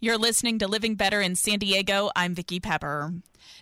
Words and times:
You're 0.00 0.18
listening 0.18 0.58
to 0.58 0.68
Living 0.68 0.94
Better 0.94 1.20
in 1.20 1.34
San 1.34 1.58
Diego. 1.58 2.10
I'm 2.14 2.34
Vicki 2.34 2.60
Pepper. 2.60 3.14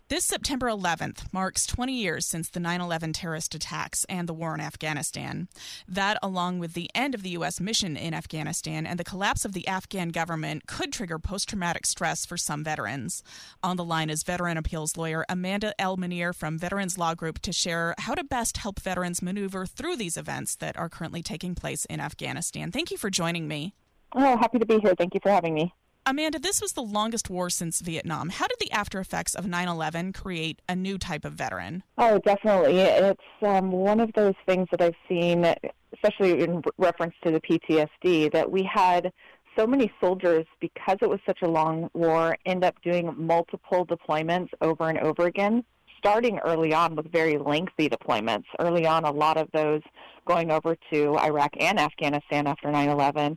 This 0.09 0.25
September 0.25 0.69
11th 0.69 1.33
marks 1.33 1.67
20 1.67 1.93
years 1.93 2.27
since 2.27 2.49
the 2.49 2.61
9 2.61 2.81
11 2.81 3.13
terrorist 3.13 3.55
attacks 3.55 4.05
and 4.09 4.29
the 4.29 4.35
war 4.35 4.55
in 4.55 4.61
Afghanistan. 4.61 5.49
That, 5.89 6.19
along 6.23 6.59
with 6.59 6.75
the 6.75 6.91
end 6.95 7.15
of 7.15 7.23
the 7.23 7.31
U.S. 7.31 7.61
mission 7.61 7.97
in 7.97 8.15
Afghanistan 8.15 8.87
and 8.87 8.99
the 8.99 9.05
collapse 9.05 9.45
of 9.45 9.53
the 9.53 9.67
Afghan 9.67 10.11
government, 10.11 10.67
could 10.67 10.93
trigger 10.93 11.19
post 11.19 11.49
traumatic 11.49 11.87
stress 11.87 12.27
for 12.27 12.37
some 12.37 12.65
veterans. 12.65 13.23
On 13.63 13.77
the 13.77 13.85
line 13.85 14.11
is 14.11 14.23
veteran 14.23 14.57
appeals 14.57 14.97
lawyer 14.97 15.25
Amanda 15.29 15.75
L. 15.81 15.97
Mineer 15.97 16.33
from 16.33 16.59
Veterans 16.59 16.99
Law 16.99 17.15
Group 17.15 17.41
to 17.41 17.53
share 17.53 17.95
how 17.99 18.15
to 18.15 18.25
best 18.25 18.59
help 18.59 18.81
veterans 18.81 19.23
maneuver 19.23 19.67
through 19.67 19.97
these 19.97 20.17
events 20.17 20.57
that 20.57 20.77
are 20.77 20.89
currently 20.89 21.23
taking 21.23 21.55
place 21.55 21.85
in 21.87 22.01
Afghanistan. 22.01 22.71
Thank 22.71 22.91
you 22.91 22.97
for 22.97 23.11
joining 23.11 23.49
me. 23.49 23.75
Oh, 24.13 24.37
happy 24.37 24.59
to 24.59 24.67
be 24.67 24.79
here. 24.79 24.95
Thank 24.95 25.15
you 25.15 25.21
for 25.21 25.31
having 25.31 25.55
me. 25.55 25.73
Amanda, 26.09 26.39
this 26.39 26.63
was 26.63 26.75
the 26.75 26.83
longest 26.83 27.29
war 27.29 27.51
since 27.51 27.81
Vietnam. 27.81 28.29
How 28.29 28.47
did 28.47 28.59
the 28.61 28.71
after 28.71 29.01
effects 29.01 29.35
of 29.35 29.49
9 29.49 29.67
11 29.67 30.13
create 30.13 30.63
a 30.69 30.77
new 30.77 30.99
type 30.99 31.25
of 31.25 31.33
veteran? 31.33 31.83
Oh, 31.99 32.21
definitely. 32.21 32.79
It's 32.79 33.21
um, 33.43 33.73
one 33.73 33.99
of 33.99 34.13
those 34.13 34.37
things 34.47 34.69
that 34.71 34.81
I've 34.81 34.95
seen, 35.09 35.45
especially 35.93 36.45
in 36.45 36.63
reference 36.79 37.15
to 37.25 37.33
the 37.33 37.41
PTSD, 37.41 38.31
that 38.31 38.49
we 38.49 38.63
had 38.63 39.13
so 39.59 39.67
many 39.67 39.91
soldiers, 40.01 40.47
because 40.61 40.99
it 41.03 41.11
was 41.11 41.19
such 41.27 41.43
a 41.43 41.49
long 41.49 41.91
war, 41.93 42.37
end 42.47 42.63
up 42.63 42.81
doing 42.83 43.13
multiple 43.17 43.85
deployments 43.85 44.51
over 44.61 44.89
and 44.89 45.01
over 45.01 45.27
again, 45.27 45.65
starting 45.99 46.39
early 46.45 46.73
on 46.73 46.95
with 46.95 47.11
very 47.11 47.37
lengthy 47.37 47.89
deployments. 47.89 48.45
Early 48.61 48.87
on, 48.87 49.03
a 49.03 49.11
lot 49.11 49.37
of 49.39 49.49
those 49.53 49.83
going 50.25 50.53
over 50.53 50.77
to 50.93 51.19
Iraq 51.19 51.55
and 51.59 51.81
Afghanistan 51.81 52.47
after 52.47 52.71
9 52.71 52.91
11 52.91 53.37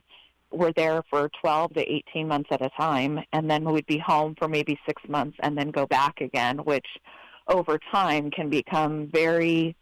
were 0.52 0.72
there 0.76 1.02
for 1.10 1.30
12 1.40 1.74
to 1.74 1.80
18 1.80 2.26
months 2.26 2.48
at 2.50 2.60
a 2.60 2.70
time, 2.70 3.20
and 3.32 3.50
then 3.50 3.64
we'd 3.64 3.86
be 3.86 3.98
home 3.98 4.34
for 4.38 4.48
maybe 4.48 4.78
six 4.86 5.02
months 5.08 5.36
and 5.42 5.56
then 5.56 5.70
go 5.70 5.86
back 5.86 6.20
again, 6.20 6.58
which 6.58 6.86
over 7.48 7.78
time 7.92 8.30
can 8.30 8.50
become 8.50 9.08
very 9.12 9.76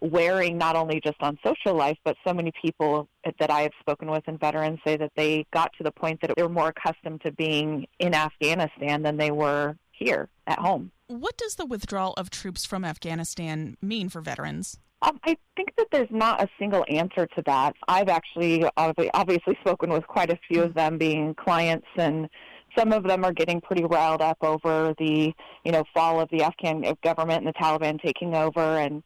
wearing 0.00 0.56
not 0.56 0.76
only 0.76 1.00
just 1.00 1.16
on 1.20 1.38
social 1.44 1.74
life, 1.74 1.98
but 2.04 2.16
so 2.26 2.32
many 2.32 2.52
people 2.62 3.08
that 3.40 3.50
I 3.50 3.62
have 3.62 3.72
spoken 3.80 4.10
with 4.10 4.22
and 4.26 4.38
veterans 4.38 4.78
say 4.86 4.96
that 4.96 5.10
they 5.16 5.44
got 5.52 5.72
to 5.78 5.84
the 5.84 5.90
point 5.90 6.20
that 6.20 6.32
they 6.36 6.42
were 6.42 6.48
more 6.48 6.68
accustomed 6.68 7.22
to 7.22 7.32
being 7.32 7.86
in 7.98 8.14
Afghanistan 8.14 9.02
than 9.02 9.16
they 9.16 9.30
were 9.30 9.76
here 9.90 10.28
at 10.46 10.58
home. 10.58 10.92
What 11.08 11.36
does 11.36 11.56
the 11.56 11.66
withdrawal 11.66 12.12
of 12.14 12.30
troops 12.30 12.64
from 12.64 12.84
Afghanistan 12.84 13.76
mean 13.82 14.08
for 14.08 14.20
veterans? 14.20 14.78
Um, 15.02 15.20
I 15.24 15.36
think 15.56 15.74
that 15.76 15.86
there's 15.92 16.10
not 16.10 16.42
a 16.42 16.48
single 16.58 16.84
answer 16.88 17.26
to 17.26 17.42
that. 17.46 17.74
I've 17.86 18.08
actually 18.08 18.64
obviously 18.76 19.56
spoken 19.60 19.90
with 19.90 20.06
quite 20.06 20.30
a 20.30 20.38
few 20.48 20.62
of 20.62 20.74
them 20.74 20.98
being 20.98 21.34
clients 21.34 21.86
and 21.96 22.28
some 22.76 22.92
of 22.92 23.04
them 23.04 23.24
are 23.24 23.32
getting 23.32 23.60
pretty 23.60 23.84
riled 23.84 24.20
up 24.20 24.38
over 24.42 24.94
the, 24.98 25.32
you 25.64 25.72
know, 25.72 25.84
fall 25.94 26.20
of 26.20 26.28
the 26.30 26.42
Afghan 26.42 26.84
government 27.02 27.44
and 27.44 27.46
the 27.46 27.58
Taliban 27.58 28.00
taking 28.02 28.34
over 28.34 28.78
and 28.78 29.02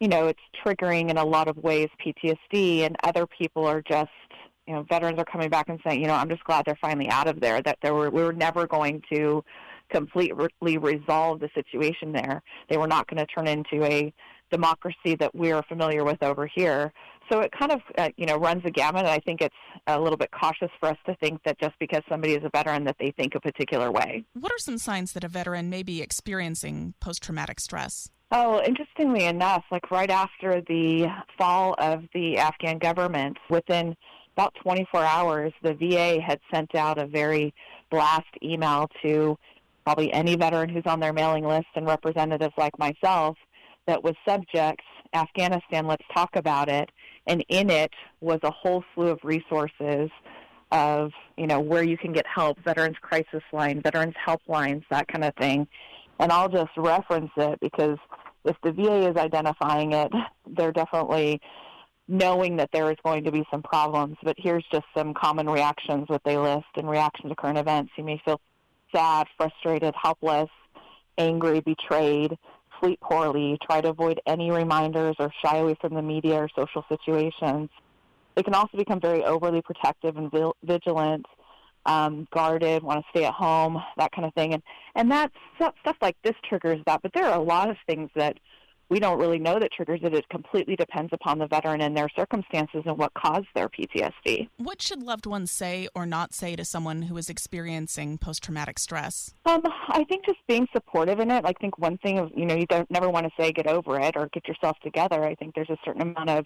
you 0.00 0.08
know, 0.08 0.26
it's 0.26 0.40
triggering 0.64 1.08
in 1.08 1.18
a 1.18 1.24
lot 1.24 1.46
of 1.46 1.56
ways 1.58 1.88
PTSD 2.04 2.80
and 2.80 2.96
other 3.04 3.26
people 3.26 3.64
are 3.64 3.80
just 3.82 4.10
you 4.66 4.74
know, 4.74 4.82
veterans 4.88 5.18
are 5.18 5.24
coming 5.24 5.50
back 5.50 5.68
and 5.68 5.78
saying, 5.86 6.00
you 6.00 6.06
know, 6.06 6.14
I'm 6.14 6.28
just 6.28 6.42
glad 6.44 6.64
they're 6.64 6.78
finally 6.80 7.08
out 7.10 7.28
of 7.28 7.40
there. 7.40 7.60
That 7.62 7.78
there 7.82 7.94
were 7.94 8.10
we 8.10 8.22
were 8.22 8.32
never 8.32 8.66
going 8.66 9.02
to 9.12 9.44
completely 9.90 10.78
resolve 10.78 11.40
the 11.40 11.50
situation 11.54 12.12
there. 12.12 12.42
They 12.68 12.78
were 12.78 12.86
not 12.86 13.06
going 13.06 13.18
to 13.18 13.26
turn 13.26 13.46
into 13.46 13.84
a 13.84 14.12
democracy 14.54 15.16
that 15.16 15.34
we're 15.34 15.62
familiar 15.64 16.04
with 16.04 16.22
over 16.22 16.46
here. 16.46 16.92
So 17.30 17.40
it 17.40 17.50
kind 17.58 17.72
of, 17.72 17.80
uh, 17.98 18.10
you 18.16 18.26
know, 18.26 18.36
runs 18.36 18.62
the 18.62 18.70
gamut. 18.70 19.00
And 19.00 19.08
I 19.08 19.18
think 19.18 19.40
it's 19.40 19.54
a 19.88 20.00
little 20.00 20.16
bit 20.16 20.30
cautious 20.30 20.70
for 20.78 20.90
us 20.90 20.96
to 21.06 21.16
think 21.16 21.40
that 21.44 21.58
just 21.58 21.74
because 21.80 22.02
somebody 22.08 22.34
is 22.34 22.44
a 22.44 22.50
veteran 22.50 22.84
that 22.84 22.96
they 23.00 23.12
think 23.16 23.34
a 23.34 23.40
particular 23.40 23.90
way. 23.90 24.24
What 24.34 24.52
are 24.52 24.58
some 24.58 24.78
signs 24.78 25.12
that 25.14 25.24
a 25.24 25.28
veteran 25.28 25.68
may 25.70 25.82
be 25.82 26.00
experiencing 26.02 26.94
post-traumatic 27.00 27.58
stress? 27.58 28.10
Oh, 28.30 28.62
interestingly 28.62 29.24
enough, 29.24 29.64
like 29.72 29.90
right 29.90 30.10
after 30.10 30.60
the 30.68 31.06
fall 31.36 31.74
of 31.78 32.04
the 32.14 32.38
Afghan 32.38 32.78
government, 32.78 33.36
within 33.50 33.96
about 34.36 34.54
24 34.62 35.04
hours, 35.04 35.52
the 35.62 35.74
VA 35.74 36.20
had 36.20 36.40
sent 36.52 36.74
out 36.74 36.98
a 36.98 37.06
very 37.06 37.54
blast 37.90 38.26
email 38.42 38.88
to 39.02 39.36
probably 39.84 40.12
any 40.12 40.36
veteran 40.36 40.68
who's 40.68 40.86
on 40.86 41.00
their 41.00 41.12
mailing 41.12 41.44
list 41.44 41.66
and 41.74 41.86
representatives 41.86 42.54
like 42.56 42.76
myself 42.78 43.36
that 43.86 44.02
was 44.02 44.14
subject 44.26 44.82
Afghanistan, 45.14 45.86
let's 45.86 46.04
talk 46.12 46.36
about 46.36 46.68
it. 46.68 46.90
And 47.26 47.44
in 47.48 47.70
it 47.70 47.92
was 48.20 48.40
a 48.42 48.50
whole 48.50 48.84
slew 48.94 49.08
of 49.08 49.20
resources 49.22 50.10
of, 50.70 51.12
you 51.38 51.46
know, 51.46 51.60
where 51.60 51.82
you 51.82 51.96
can 51.96 52.12
get 52.12 52.26
help, 52.26 52.58
veterans 52.64 52.96
crisis 53.00 53.42
line, 53.52 53.80
veterans 53.80 54.14
helplines, 54.26 54.82
that 54.90 55.08
kind 55.08 55.24
of 55.24 55.34
thing. 55.36 55.66
And 56.18 56.30
I'll 56.32 56.48
just 56.48 56.70
reference 56.76 57.30
it 57.36 57.60
because 57.60 57.98
if 58.44 58.56
the 58.62 58.72
VA 58.72 59.08
is 59.08 59.16
identifying 59.16 59.92
it, 59.92 60.12
they're 60.46 60.72
definitely 60.72 61.40
knowing 62.06 62.56
that 62.56 62.68
there 62.72 62.90
is 62.90 62.98
going 63.02 63.24
to 63.24 63.32
be 63.32 63.44
some 63.50 63.62
problems. 63.62 64.16
But 64.22 64.36
here's 64.38 64.64
just 64.70 64.84
some 64.94 65.14
common 65.14 65.48
reactions 65.48 66.06
that 66.10 66.22
they 66.24 66.36
list 66.36 66.66
in 66.76 66.86
reaction 66.86 67.30
to 67.30 67.36
current 67.36 67.56
events. 67.56 67.92
You 67.96 68.04
may 68.04 68.20
feel 68.24 68.40
sad, 68.94 69.26
frustrated, 69.38 69.94
helpless, 70.00 70.50
angry, 71.16 71.60
betrayed, 71.60 72.36
sleep 72.80 73.00
poorly, 73.00 73.58
try 73.64 73.80
to 73.80 73.88
avoid 73.88 74.20
any 74.26 74.50
reminders 74.50 75.16
or 75.18 75.30
shy 75.44 75.58
away 75.58 75.76
from 75.80 75.94
the 75.94 76.02
media 76.02 76.34
or 76.34 76.48
social 76.56 76.84
situations. 76.88 77.70
They 78.34 78.42
can 78.42 78.54
also 78.54 78.76
become 78.76 79.00
very 79.00 79.24
overly 79.24 79.62
protective 79.62 80.16
and 80.16 80.30
vigilant, 80.64 81.26
um, 81.86 82.26
guarded, 82.32 82.82
want 82.82 83.04
to 83.04 83.06
stay 83.10 83.24
at 83.24 83.34
home, 83.34 83.80
that 83.96 84.10
kind 84.12 84.26
of 84.26 84.34
thing. 84.34 84.54
And 84.54 84.62
and 84.94 85.10
that 85.10 85.30
stuff 85.56 85.96
like 86.00 86.16
this 86.24 86.34
triggers 86.48 86.80
that. 86.86 87.02
But 87.02 87.12
there 87.14 87.26
are 87.26 87.38
a 87.38 87.42
lot 87.42 87.70
of 87.70 87.76
things 87.86 88.10
that 88.16 88.38
we 88.88 89.00
don't 89.00 89.18
really 89.18 89.38
know 89.38 89.58
that 89.58 89.72
triggers 89.72 90.00
it. 90.02 90.14
It 90.14 90.28
completely 90.28 90.76
depends 90.76 91.12
upon 91.12 91.38
the 91.38 91.46
veteran 91.46 91.80
and 91.80 91.96
their 91.96 92.08
circumstances 92.16 92.82
and 92.84 92.98
what 92.98 93.12
caused 93.14 93.46
their 93.54 93.68
PTSD. 93.68 94.48
What 94.58 94.82
should 94.82 95.02
loved 95.02 95.26
ones 95.26 95.50
say 95.50 95.88
or 95.94 96.06
not 96.06 96.34
say 96.34 96.54
to 96.56 96.64
someone 96.64 97.02
who 97.02 97.16
is 97.16 97.30
experiencing 97.30 98.18
post 98.18 98.42
traumatic 98.42 98.78
stress? 98.78 99.32
Um, 99.46 99.62
I 99.88 100.04
think 100.04 100.26
just 100.26 100.38
being 100.46 100.66
supportive 100.72 101.20
in 101.20 101.30
it. 101.30 101.44
I 101.44 101.52
think 101.60 101.78
one 101.78 101.98
thing 101.98 102.18
of 102.18 102.30
you 102.36 102.44
know 102.44 102.54
you 102.54 102.66
don't 102.66 102.90
never 102.90 103.08
want 103.08 103.26
to 103.26 103.32
say 103.38 103.52
get 103.52 103.66
over 103.66 103.98
it 104.00 104.16
or 104.16 104.28
get 104.32 104.46
yourself 104.46 104.76
together. 104.82 105.24
I 105.24 105.34
think 105.34 105.54
there's 105.54 105.70
a 105.70 105.78
certain 105.84 106.02
amount 106.02 106.30
of 106.30 106.44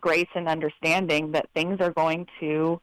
grace 0.00 0.28
and 0.34 0.48
understanding 0.48 1.32
that 1.32 1.48
things 1.54 1.78
are 1.80 1.90
going 1.90 2.26
to 2.40 2.80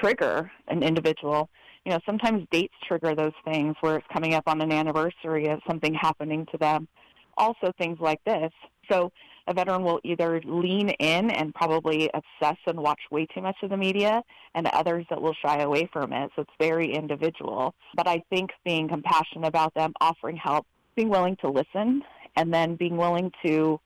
trigger 0.00 0.50
an 0.68 0.82
individual. 0.82 1.48
You 1.84 1.92
know, 1.92 2.00
sometimes 2.04 2.46
dates 2.50 2.74
trigger 2.86 3.14
those 3.14 3.32
things 3.44 3.74
where 3.80 3.96
it's 3.96 4.06
coming 4.12 4.34
up 4.34 4.44
on 4.46 4.60
an 4.60 4.72
anniversary 4.72 5.46
of 5.48 5.60
something 5.66 5.94
happening 5.94 6.46
to 6.52 6.58
them 6.58 6.88
also 7.38 7.72
things 7.78 7.98
like 8.00 8.22
this. 8.24 8.52
So 8.90 9.12
a 9.46 9.54
veteran 9.54 9.82
will 9.82 10.00
either 10.04 10.40
lean 10.44 10.90
in 10.90 11.30
and 11.30 11.54
probably 11.54 12.10
obsess 12.12 12.58
and 12.66 12.78
watch 12.78 13.00
way 13.10 13.26
too 13.26 13.40
much 13.40 13.56
of 13.62 13.70
the 13.70 13.76
media, 13.76 14.22
and 14.54 14.66
others 14.68 15.06
that 15.08 15.20
will 15.20 15.34
shy 15.42 15.60
away 15.60 15.88
from 15.92 16.12
it. 16.12 16.30
So 16.36 16.42
it's 16.42 16.50
very 16.60 16.94
individual. 16.94 17.74
But 17.94 18.06
I 18.06 18.22
think 18.30 18.50
being 18.64 18.88
compassionate 18.88 19.48
about 19.48 19.72
them, 19.74 19.92
offering 20.00 20.36
help, 20.36 20.66
being 20.96 21.08
willing 21.08 21.36
to 21.36 21.48
listen, 21.48 22.02
and 22.36 22.52
then 22.52 22.76
being 22.76 22.96
willing 22.96 23.32
to 23.44 23.80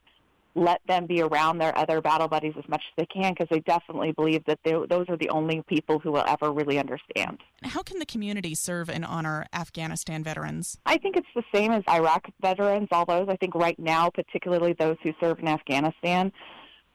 let 0.54 0.80
them 0.86 1.06
be 1.06 1.22
around 1.22 1.58
their 1.58 1.76
other 1.78 2.00
battle 2.00 2.28
buddies 2.28 2.54
as 2.58 2.68
much 2.68 2.82
as 2.90 2.94
they 2.96 3.06
can 3.06 3.32
because 3.32 3.48
they 3.50 3.60
definitely 3.60 4.12
believe 4.12 4.44
that 4.46 4.58
they, 4.64 4.72
those 4.88 5.06
are 5.08 5.16
the 5.16 5.30
only 5.30 5.62
people 5.66 5.98
who 5.98 6.12
will 6.12 6.24
ever 6.26 6.52
really 6.52 6.78
understand. 6.78 7.38
How 7.62 7.82
can 7.82 7.98
the 7.98 8.06
community 8.06 8.54
serve 8.54 8.90
and 8.90 9.04
honor 9.04 9.46
Afghanistan 9.52 10.22
veterans? 10.22 10.78
I 10.84 10.98
think 10.98 11.16
it's 11.16 11.26
the 11.34 11.44
same 11.54 11.72
as 11.72 11.82
Iraq 11.88 12.26
veterans, 12.40 12.88
all 12.92 13.06
those. 13.06 13.28
I 13.28 13.36
think 13.36 13.54
right 13.54 13.78
now, 13.78 14.10
particularly 14.10 14.74
those 14.74 14.96
who 15.02 15.12
serve 15.20 15.38
in 15.38 15.48
Afghanistan, 15.48 16.32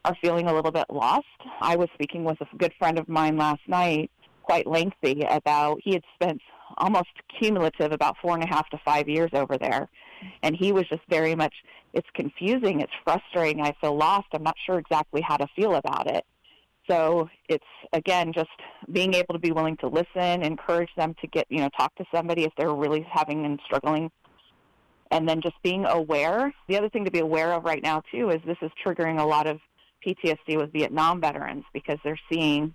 are 0.06 0.16
feeling 0.22 0.48
a 0.48 0.54
little 0.54 0.72
bit 0.72 0.86
lost. 0.90 1.26
I 1.60 1.76
was 1.76 1.90
speaking 1.94 2.24
with 2.24 2.40
a 2.42 2.58
good 2.58 2.74
friend 2.78 2.98
of 2.98 3.10
mine 3.10 3.38
last 3.38 3.62
night, 3.68 4.12
quite 4.44 4.68
lengthy, 4.68 5.24
about 5.30 5.80
he 5.84 5.94
had 5.94 6.04
spent 6.16 6.42
almost 6.78 7.10
cumulative 7.40 7.92
about 7.92 8.16
four 8.22 8.34
and 8.34 8.44
a 8.44 8.48
half 8.48 8.70
to 8.70 8.80
five 8.84 9.08
years 9.08 9.32
over 9.34 9.58
there. 9.58 9.90
And 10.44 10.56
he 10.56 10.72
was 10.72 10.88
just 10.90 11.04
very 11.10 11.36
much, 11.36 11.54
it's 11.94 12.08
confusing, 12.14 12.82
it's 12.82 12.92
frustrating, 13.04 13.62
I 13.62 13.74
feel 13.80 13.96
lost, 13.96 14.28
I'm 14.34 14.44
not 14.44 14.56
sure 14.66 14.80
exactly 14.80 15.22
how 15.22 15.38
to 15.38 15.48
feel 15.56 15.76
about 15.76 16.08
it. 16.08 16.26
So 16.90 17.30
it's 17.50 17.66
again 17.94 18.32
just 18.34 18.50
being 18.92 19.14
able 19.14 19.34
to 19.34 19.40
be 19.40 19.52
willing 19.52 19.78
to 19.78 19.88
listen, 19.88 20.42
encourage 20.42 20.90
them 20.96 21.16
to 21.22 21.28
get 21.28 21.46
you 21.50 21.60
know 21.60 21.70
talk 21.78 21.94
to 21.96 22.06
somebody 22.14 22.44
if 22.44 22.54
they're 22.58 22.74
really 22.74 23.06
having 23.12 23.46
and 23.46 23.60
struggling, 23.66 24.10
and 25.12 25.28
then 25.28 25.42
just 25.42 25.56
being 25.64 25.86
aware. 25.86 26.54
The 26.70 26.78
other 26.78 26.90
thing 26.90 27.04
to 27.06 27.12
be 27.12 27.20
aware 27.20 27.52
of 27.54 27.66
right 27.66 27.84
now 27.84 28.02
too 28.10 28.30
is 28.30 28.38
this 28.46 28.58
is 28.62 28.72
triggering 28.86 29.20
a 29.20 29.26
lot 29.26 29.48
of 29.48 29.60
PTSD 30.06 30.58
with 30.58 30.72
Vietnam 30.72 31.20
veterans 31.20 31.66
because 31.74 31.98
they're 32.04 32.20
seeing 32.32 32.74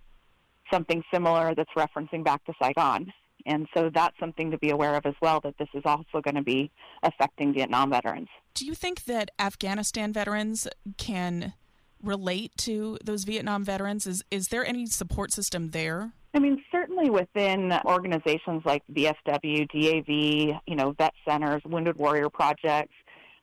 something 0.71 1.03
similar 1.13 1.55
that's 1.55 1.71
referencing 1.77 2.25
back 2.25 2.45
to 2.45 2.53
Saigon. 2.61 3.13
And 3.47 3.67
so 3.75 3.91
that's 3.93 4.19
something 4.19 4.51
to 4.51 4.59
be 4.59 4.71
aware 4.71 4.95
of 4.95 5.07
as 5.07 5.15
well 5.21 5.41
that 5.41 5.57
this 5.59 5.69
is 5.75 5.83
also 5.85 6.21
going 6.21 6.35
to 6.35 6.43
be 6.43 6.71
affecting 7.03 7.53
Vietnam 7.53 7.91
veterans. 7.91 8.29
Do 8.55 8.67
you 8.67 8.75
think 8.75 9.05
that 9.05 9.31
Afghanistan 9.39 10.13
veterans 10.13 10.69
can 10.99 11.55
relate 12.03 12.53
to 12.59 12.99
those 13.05 13.25
Vietnam 13.25 13.65
veterans? 13.65 14.07
Is 14.07 14.25
is 14.31 14.49
there 14.49 14.67
any 14.67 14.87
support 14.87 15.33
system 15.33 15.71
there? 15.71 16.13
I 16.35 16.39
mean, 16.39 16.63
certainly 16.73 17.11
within 17.11 17.73
organizations 17.85 18.63
like 18.65 18.83
VFW, 18.93 19.69
DAV, 19.69 20.61
you 20.67 20.77
know, 20.77 20.93
vet 20.93 21.13
centers, 21.29 21.61
Wounded 21.65 21.97
Warrior 21.99 22.31
projects, 22.31 22.95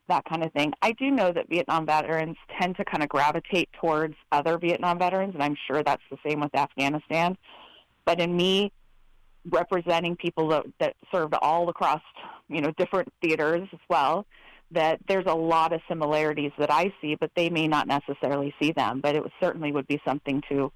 that 0.08 0.26
kind 0.26 0.44
of 0.44 0.52
thing. 0.54 0.74
I 0.82 0.94
do 0.94 1.12
know 1.12 1.32
that 1.32 1.48
Vietnam 1.50 1.86
veterans 1.86 2.36
tend 2.60 2.76
to 2.78 2.86
kind 2.86 3.04
of 3.04 3.10
gravitate 3.10 3.70
towards 3.80 4.16
other 4.32 4.58
Vietnam 4.58 4.98
veterans, 4.98 5.36
and 5.36 5.44
I'm 5.44 5.56
sure 5.68 5.84
that's 5.84 6.02
the 6.10 6.18
same 6.28 6.40
with 6.42 6.54
Afghanistan. 6.56 7.38
But 8.06 8.20
in 8.20 8.36
me 8.36 8.72
representing 9.50 10.16
people 10.16 10.50
that, 10.50 10.66
that 10.80 10.96
served 11.12 11.34
all 11.42 11.70
across, 11.70 12.02
you 12.48 12.62
know, 12.62 12.72
different 12.78 13.12
theaters 13.22 13.68
as 13.72 13.80
well, 13.90 14.26
that 14.72 15.00
there's 15.08 15.26
a 15.28 15.34
lot 15.34 15.74
of 15.74 15.82
similarities 15.88 16.52
that 16.60 16.72
I 16.72 16.94
see, 17.02 17.16
but 17.16 17.32
they 17.36 17.50
may 17.50 17.68
not 17.68 17.88
necessarily 17.88 18.54
see 18.62 18.72
them. 18.72 19.00
But 19.02 19.16
it 19.16 19.24
certainly 19.40 19.72
would 19.72 19.88
be 19.88 20.00
something 20.06 20.44
to 20.50 20.72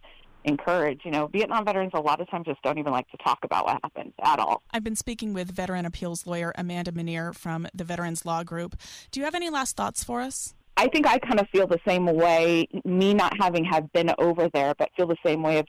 encourage. 0.46 1.02
You 1.06 1.12
know, 1.12 1.28
Vietnam 1.28 1.66
veterans 1.66 1.92
a 1.94 2.02
lot 2.02 2.20
of 2.20 2.30
times 2.30 2.46
just 2.46 2.62
don't 2.62 2.78
even 2.78 2.92
like 2.92 3.10
to 3.12 3.18
talk 3.18 3.40
about 3.44 3.66
what 3.66 3.80
happened 3.84 4.14
at 4.22 4.40
all. 4.40 4.62
I've 4.72 4.84
been 4.84 4.96
speaking 4.96 5.34
with 5.34 5.52
veteran 5.52 5.86
appeals 5.86 6.26
lawyer 6.26 6.54
Amanda 6.58 6.92
Mineer 6.92 7.34
from 7.34 7.68
the 7.74 7.84
Veterans 7.84 8.26
Law 8.26 8.44
Group. 8.44 8.76
Do 9.12 9.20
you 9.20 9.26
have 9.26 9.36
any 9.36 9.50
last 9.50 9.76
thoughts 9.78 10.04
for 10.04 10.22
us? 10.22 10.54
I 10.76 10.88
think 10.88 11.06
I 11.06 11.20
kind 11.20 11.40
of 11.40 11.48
feel 11.50 11.68
the 11.68 11.80
same 11.88 12.06
way, 12.08 12.68
me 12.84 13.14
not 13.14 13.34
having 13.40 13.64
have 13.66 13.92
been 13.94 14.12
over 14.18 14.50
there, 14.50 14.74
but 14.76 14.90
feel 14.98 15.08
the 15.08 15.16
same 15.24 15.44
way 15.44 15.60
of 15.60 15.68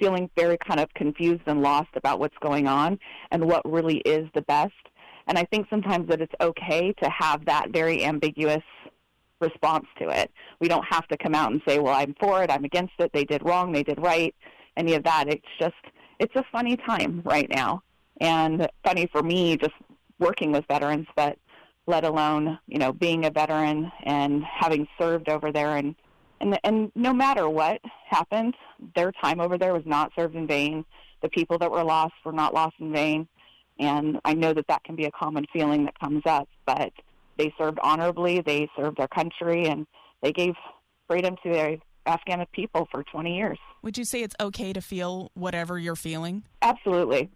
feeling 0.00 0.30
very 0.36 0.56
kind 0.58 0.80
of 0.80 0.92
confused 0.94 1.42
and 1.46 1.62
lost 1.62 1.90
about 1.94 2.18
what's 2.18 2.36
going 2.40 2.66
on 2.66 2.98
and 3.30 3.44
what 3.44 3.62
really 3.70 3.98
is 3.98 4.28
the 4.34 4.42
best. 4.42 4.72
And 5.26 5.38
I 5.38 5.44
think 5.44 5.68
sometimes 5.70 6.08
that 6.08 6.20
it's 6.20 6.34
okay 6.40 6.92
to 7.02 7.10
have 7.10 7.44
that 7.44 7.70
very 7.70 8.04
ambiguous 8.04 8.64
response 9.40 9.86
to 9.98 10.08
it. 10.08 10.30
We 10.60 10.68
don't 10.68 10.84
have 10.90 11.06
to 11.08 11.16
come 11.16 11.34
out 11.34 11.52
and 11.52 11.62
say, 11.66 11.78
well, 11.78 11.94
I'm 11.94 12.14
for 12.18 12.42
it, 12.42 12.50
I'm 12.50 12.64
against 12.64 12.94
it, 12.98 13.10
they 13.12 13.24
did 13.24 13.44
wrong, 13.44 13.72
they 13.72 13.82
did 13.82 14.00
right, 14.00 14.34
any 14.76 14.94
of 14.94 15.04
that. 15.04 15.28
It's 15.28 15.46
just, 15.58 15.74
it's 16.18 16.34
a 16.36 16.44
funny 16.50 16.76
time 16.76 17.22
right 17.24 17.48
now. 17.48 17.82
And 18.20 18.68
funny 18.84 19.08
for 19.12 19.22
me 19.22 19.56
just 19.56 19.74
working 20.18 20.52
with 20.52 20.64
veterans, 20.68 21.06
but 21.16 21.38
let 21.86 22.04
alone, 22.04 22.58
you 22.66 22.78
know, 22.78 22.92
being 22.92 23.24
a 23.24 23.30
veteran 23.30 23.90
and 24.04 24.44
having 24.44 24.86
served 24.98 25.28
over 25.28 25.50
there 25.50 25.76
and 25.76 25.94
and 26.40 26.58
and 26.64 26.92
no 26.94 27.12
matter 27.12 27.48
what 27.48 27.80
happened, 28.08 28.54
their 28.94 29.12
time 29.12 29.40
over 29.40 29.58
there 29.58 29.72
was 29.72 29.82
not 29.86 30.12
served 30.16 30.34
in 30.34 30.46
vain. 30.46 30.84
The 31.22 31.28
people 31.28 31.58
that 31.58 31.70
were 31.70 31.84
lost 31.84 32.14
were 32.24 32.32
not 32.32 32.54
lost 32.54 32.76
in 32.80 32.92
vain, 32.92 33.28
and 33.78 34.18
I 34.24 34.34
know 34.34 34.54
that 34.54 34.66
that 34.68 34.84
can 34.84 34.96
be 34.96 35.04
a 35.04 35.10
common 35.10 35.44
feeling 35.52 35.84
that 35.84 35.98
comes 35.98 36.22
up. 36.26 36.48
But 36.66 36.92
they 37.36 37.52
served 37.58 37.78
honorably, 37.82 38.40
they 38.40 38.68
served 38.76 38.98
their 38.98 39.08
country, 39.08 39.66
and 39.66 39.86
they 40.22 40.32
gave 40.32 40.54
freedom 41.08 41.36
to 41.42 41.52
their 41.52 41.76
Afghan 42.06 42.44
people 42.52 42.88
for 42.90 43.02
20 43.04 43.36
years. 43.36 43.58
Would 43.82 43.98
you 43.98 44.04
say 44.04 44.22
it's 44.22 44.34
okay 44.40 44.72
to 44.72 44.80
feel 44.80 45.30
whatever 45.34 45.78
you're 45.78 45.96
feeling? 45.96 46.44
Absolutely, 46.62 47.30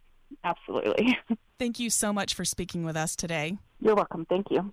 absolutely. 0.44 1.18
Thank 1.58 1.78
you 1.78 1.90
so 1.90 2.12
much 2.12 2.34
for 2.34 2.44
speaking 2.44 2.84
with 2.84 2.96
us 2.96 3.16
today. 3.16 3.58
You're 3.80 3.94
welcome. 3.94 4.26
Thank 4.28 4.50
you. 4.50 4.72